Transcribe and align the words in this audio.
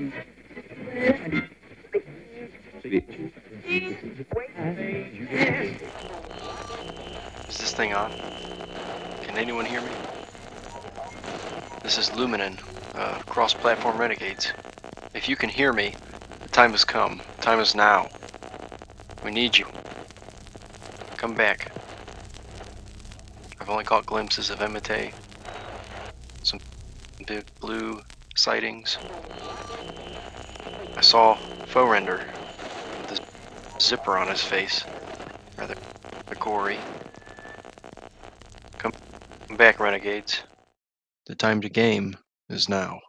Is 0.00 0.08
this 7.58 7.74
thing 7.74 7.92
on? 7.92 8.10
Can 9.22 9.36
anyone 9.36 9.66
hear 9.66 9.82
me? 9.82 9.90
This 11.82 11.98
is 11.98 12.08
Luminen, 12.10 12.58
uh, 12.94 13.18
cross-platform 13.26 13.98
renegades. 13.98 14.54
If 15.12 15.28
you 15.28 15.36
can 15.36 15.50
hear 15.50 15.74
me, 15.74 15.94
the 16.42 16.48
time 16.48 16.70
has 16.70 16.84
come. 16.84 17.20
The 17.36 17.42
Time 17.42 17.60
is 17.60 17.74
now. 17.74 18.08
We 19.22 19.30
need 19.30 19.58
you. 19.58 19.66
Come 21.18 21.34
back. 21.34 21.72
I've 23.60 23.68
only 23.68 23.84
caught 23.84 24.06
glimpses 24.06 24.48
of 24.48 24.60
Emite. 24.60 25.12
Some 26.42 26.60
big 27.26 27.44
blue 27.60 28.00
sightings. 28.34 28.96
Saw 31.10 31.36
Faux-Render 31.66 32.22
with 33.00 33.18
a 33.18 33.82
zipper 33.82 34.16
on 34.16 34.28
his 34.28 34.40
face. 34.42 34.84
Rather 35.58 35.74
gory. 36.38 36.78
Come 38.78 38.92
back, 39.56 39.80
renegades. 39.80 40.44
The 41.26 41.34
time 41.34 41.62
to 41.62 41.68
game 41.68 42.16
is 42.48 42.68
now. 42.68 43.00